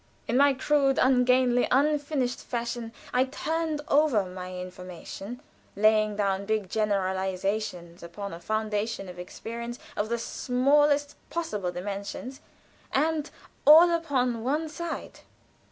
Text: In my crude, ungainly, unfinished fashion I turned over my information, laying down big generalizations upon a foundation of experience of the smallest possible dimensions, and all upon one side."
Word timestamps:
In 0.27 0.35
my 0.35 0.55
crude, 0.55 0.97
ungainly, 0.97 1.67
unfinished 1.69 2.39
fashion 2.39 2.91
I 3.13 3.25
turned 3.25 3.81
over 3.87 4.25
my 4.25 4.51
information, 4.59 5.43
laying 5.75 6.15
down 6.15 6.47
big 6.47 6.71
generalizations 6.71 8.01
upon 8.01 8.33
a 8.33 8.39
foundation 8.39 9.07
of 9.07 9.19
experience 9.19 9.77
of 9.95 10.09
the 10.09 10.17
smallest 10.17 11.17
possible 11.29 11.71
dimensions, 11.71 12.41
and 12.91 13.29
all 13.67 13.91
upon 13.91 14.43
one 14.43 14.69
side." 14.69 15.19